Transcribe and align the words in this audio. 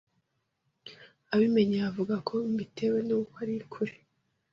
abimenye 1.33 1.75
yavuga 1.83 2.15
ko 2.27 2.35
mbitewe 2.51 2.99
nuko 3.07 3.33
ari 3.43 3.55
kure. 3.71 3.95